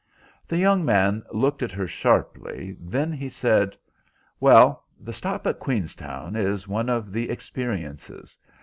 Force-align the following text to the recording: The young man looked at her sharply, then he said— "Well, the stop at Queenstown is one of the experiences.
The 0.47 0.57
young 0.57 0.83
man 0.83 1.21
looked 1.31 1.61
at 1.61 1.71
her 1.73 1.85
sharply, 1.87 2.75
then 2.79 3.11
he 3.13 3.29
said— 3.29 3.77
"Well, 4.39 4.83
the 4.99 5.13
stop 5.13 5.45
at 5.45 5.59
Queenstown 5.59 6.35
is 6.35 6.67
one 6.67 6.89
of 6.89 7.11
the 7.11 7.29
experiences. 7.29 8.35